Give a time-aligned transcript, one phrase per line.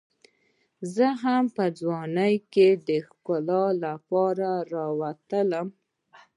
[0.93, 5.67] زه هم په ځوانۍ کې د ښکار لپاره راتلم.